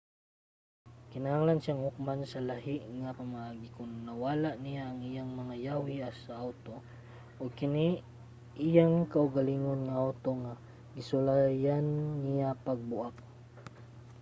kinahanglan 1.11 1.59
siyang 1.61 1.83
hukman 1.87 2.21
sa 2.31 2.39
lahi 2.49 2.77
nga 3.01 3.17
pamaagi 3.19 3.67
kon 3.75 3.91
nawala 4.07 4.51
niya 4.63 4.81
ang 4.85 4.99
iyang 5.09 5.31
mga 5.41 5.55
yawi 5.65 5.95
sa 6.23 6.33
awto 6.45 6.73
ug 7.41 7.49
kini 7.59 7.87
iyang 8.67 8.93
kaugalingon 9.13 9.79
nga 9.87 9.95
awto 10.07 10.29
nga 10.43 10.53
gisulayan 10.95 11.87
niya 12.23 12.49
pagbuak 12.65 13.15